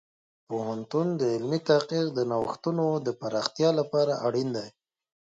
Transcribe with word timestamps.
پوهنتون 0.47 1.07
د 1.19 1.21
علمي 1.33 1.59
تحقیق 1.69 2.07
د 2.13 2.19
نوښتونو 2.31 2.85
د 3.05 3.07
پراختیا 3.21 3.69
لپاره 3.79 4.13
اړین 4.27 4.47
دی. 4.57 4.67